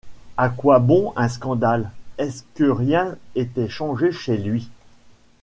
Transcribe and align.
À 0.35 0.49
quoi 0.49 0.79
bon 0.79 1.13
un 1.15 1.27
scandale? 1.29 1.91
est-ce 2.17 2.41
que 2.55 2.63
rien 2.63 3.17
était 3.35 3.69
changé 3.69 4.11
chez 4.11 4.35
lui? 4.35 4.67